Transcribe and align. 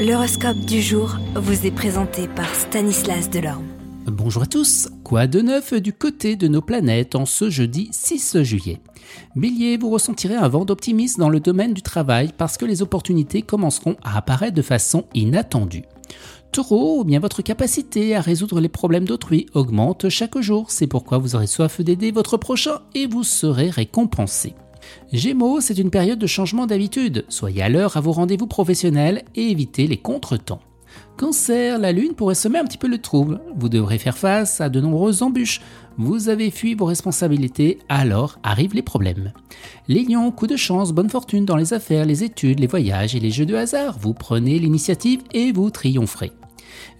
L'horoscope 0.00 0.60
du 0.60 0.80
jour 0.80 1.18
vous 1.34 1.66
est 1.66 1.70
présenté 1.70 2.26
par 2.26 2.54
Stanislas 2.54 3.28
Delorme. 3.28 3.66
Bonjour 4.06 4.44
à 4.44 4.46
tous. 4.46 4.88
Quoi 5.04 5.26
de 5.26 5.42
neuf 5.42 5.74
du 5.74 5.92
côté 5.92 6.36
de 6.36 6.48
nos 6.48 6.62
planètes 6.62 7.14
en 7.16 7.26
ce 7.26 7.50
jeudi 7.50 7.90
6 7.92 8.42
juillet? 8.42 8.80
Bélier, 9.36 9.76
vous 9.76 9.90
ressentirez 9.90 10.36
un 10.36 10.48
vent 10.48 10.64
d'optimisme 10.64 11.20
dans 11.20 11.28
le 11.28 11.38
domaine 11.38 11.74
du 11.74 11.82
travail 11.82 12.30
parce 12.34 12.56
que 12.56 12.64
les 12.64 12.80
opportunités 12.80 13.42
commenceront 13.42 13.96
à 14.02 14.16
apparaître 14.16 14.54
de 14.54 14.62
façon 14.62 15.04
inattendue. 15.12 15.84
Taureau, 16.50 17.04
bien 17.04 17.20
votre 17.20 17.42
capacité 17.42 18.16
à 18.16 18.22
résoudre 18.22 18.58
les 18.58 18.70
problèmes 18.70 19.04
d'autrui 19.04 19.48
augmente 19.52 20.08
chaque 20.08 20.40
jour, 20.40 20.70
c'est 20.70 20.86
pourquoi 20.86 21.18
vous 21.18 21.34
aurez 21.34 21.46
soif 21.46 21.82
d'aider 21.82 22.10
votre 22.10 22.38
prochain 22.38 22.80
et 22.94 23.06
vous 23.06 23.22
serez 23.22 23.68
récompensé. 23.68 24.54
Gémeaux, 25.12 25.60
c'est 25.60 25.78
une 25.78 25.90
période 25.90 26.18
de 26.18 26.26
changement 26.26 26.66
d'habitude. 26.66 27.24
Soyez 27.28 27.62
à 27.62 27.68
l'heure 27.68 27.96
à 27.96 28.00
vos 28.00 28.12
rendez-vous 28.12 28.46
professionnels 28.46 29.22
et 29.34 29.50
évitez 29.50 29.86
les 29.86 29.96
contretemps. 29.96 30.60
Cancer, 31.16 31.78
la 31.78 31.92
lune 31.92 32.14
pourrait 32.14 32.34
semer 32.34 32.58
un 32.58 32.64
petit 32.64 32.78
peu 32.78 32.88
le 32.88 32.98
trouble. 32.98 33.40
Vous 33.56 33.68
devrez 33.68 33.98
faire 33.98 34.16
face 34.16 34.60
à 34.60 34.68
de 34.68 34.80
nombreuses 34.80 35.22
embûches. 35.22 35.60
Vous 35.98 36.30
avez 36.30 36.50
fui 36.50 36.74
vos 36.74 36.86
responsabilités, 36.86 37.78
alors 37.88 38.38
arrivent 38.42 38.74
les 38.74 38.82
problèmes. 38.82 39.32
Les 39.86 40.02
lions, 40.02 40.30
coup 40.30 40.46
de 40.46 40.56
chance, 40.56 40.92
bonne 40.92 41.10
fortune 41.10 41.44
dans 41.44 41.56
les 41.56 41.74
affaires, 41.74 42.06
les 42.06 42.24
études, 42.24 42.60
les 42.60 42.66
voyages 42.66 43.14
et 43.14 43.20
les 43.20 43.30
jeux 43.30 43.44
de 43.44 43.54
hasard. 43.54 43.98
Vous 43.98 44.14
prenez 44.14 44.58
l'initiative 44.58 45.20
et 45.32 45.52
vous 45.52 45.70
triompherez. 45.70 46.32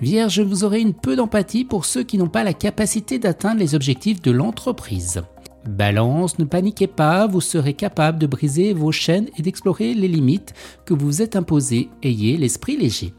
Vierge, 0.00 0.40
vous 0.40 0.64
aurez 0.64 0.80
une 0.80 0.94
peu 0.94 1.16
d'empathie 1.16 1.64
pour 1.64 1.84
ceux 1.84 2.02
qui 2.02 2.18
n'ont 2.18 2.28
pas 2.28 2.44
la 2.44 2.52
capacité 2.52 3.18
d'atteindre 3.18 3.60
les 3.60 3.74
objectifs 3.74 4.20
de 4.20 4.30
l'entreprise. 4.30 5.22
Balance, 5.68 6.38
ne 6.38 6.44
paniquez 6.44 6.86
pas, 6.86 7.26
vous 7.26 7.40
serez 7.40 7.74
capable 7.74 8.18
de 8.18 8.26
briser 8.26 8.72
vos 8.72 8.92
chaînes 8.92 9.28
et 9.36 9.42
d'explorer 9.42 9.94
les 9.94 10.08
limites 10.08 10.54
que 10.86 10.94
vous 10.94 11.06
vous 11.06 11.22
êtes 11.22 11.36
imposées. 11.36 11.88
Ayez 12.02 12.36
l'esprit 12.36 12.76
léger. 12.76 13.12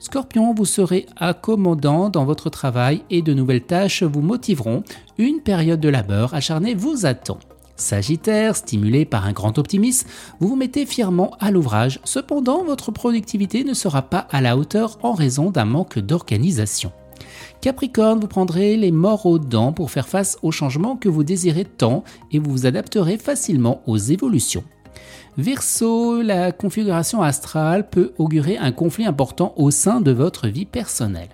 Scorpion, 0.00 0.54
vous 0.54 0.64
serez 0.64 1.06
accommodant 1.16 2.10
dans 2.10 2.24
votre 2.24 2.50
travail 2.50 3.02
et 3.10 3.22
de 3.22 3.32
nouvelles 3.32 3.64
tâches 3.64 4.02
vous 4.02 4.20
motiveront. 4.20 4.82
Une 5.18 5.40
période 5.40 5.80
de 5.80 5.88
labeur 5.88 6.34
acharnée 6.34 6.74
vous 6.74 7.06
attend. 7.06 7.38
Sagittaire, 7.76 8.54
stimulé 8.54 9.04
par 9.04 9.24
un 9.24 9.32
grand 9.32 9.58
optimisme, 9.58 10.08
vous 10.40 10.48
vous 10.48 10.56
mettez 10.56 10.86
fièrement 10.86 11.36
à 11.40 11.50
l'ouvrage. 11.50 12.00
Cependant, 12.04 12.64
votre 12.64 12.92
productivité 12.92 13.64
ne 13.64 13.74
sera 13.74 14.02
pas 14.02 14.26
à 14.30 14.40
la 14.40 14.56
hauteur 14.56 14.98
en 15.02 15.12
raison 15.12 15.50
d'un 15.50 15.64
manque 15.64 15.98
d'organisation. 15.98 16.92
Capricorne, 17.60 18.20
vous 18.20 18.28
prendrez 18.28 18.76
les 18.76 18.92
morts 18.92 19.26
aux 19.26 19.38
dents 19.38 19.72
pour 19.72 19.90
faire 19.90 20.08
face 20.08 20.36
aux 20.42 20.50
changements 20.50 20.96
que 20.96 21.08
vous 21.08 21.24
désirez 21.24 21.64
tant 21.64 22.04
et 22.30 22.38
vous 22.38 22.50
vous 22.50 22.66
adapterez 22.66 23.16
facilement 23.16 23.82
aux 23.86 23.96
évolutions. 23.96 24.64
Verseau, 25.36 26.22
la 26.22 26.52
configuration 26.52 27.22
astrale 27.22 27.88
peut 27.88 28.12
augurer 28.18 28.56
un 28.56 28.70
conflit 28.70 29.04
important 29.04 29.52
au 29.56 29.70
sein 29.70 30.00
de 30.00 30.12
votre 30.12 30.46
vie 30.48 30.66
personnelle. 30.66 31.30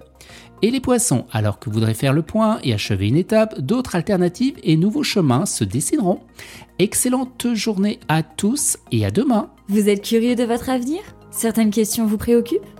Et 0.63 0.71
les 0.71 0.81
poissons, 0.81 1.25
alors 1.33 1.59
que 1.59 1.71
vous 1.71 1.75
voudrez 1.75 1.95
faire 1.95 2.13
le 2.13 2.23
point 2.23 2.59
et 2.63 2.75
achever 2.75 3.09
une 3.09 3.17
étape, 3.17 3.61
d'autres 3.61 3.97
alternatives 3.97 4.57
et 4.63 4.77
nouveaux 4.77 5.03
chemins 5.03 5.47
se 5.47 5.65
dessineront. 5.65 6.21
Excellente 6.79 7.55
journée 7.55 7.99
à 8.09 8.23
tous 8.23 8.77
et 8.93 9.05
à 9.05 9.11
demain. 9.11 9.51
Vous 9.69 9.89
êtes 9.89 10.03
curieux 10.03 10.35
de 10.35 10.45
votre 10.45 10.69
avenir? 10.69 11.01
Certaines 11.31 11.71
questions 11.71 12.07
vous 12.07 12.19
préoccupent? 12.19 12.80